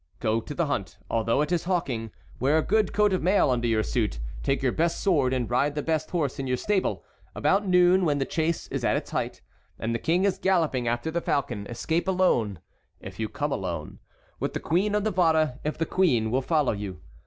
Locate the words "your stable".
6.47-7.05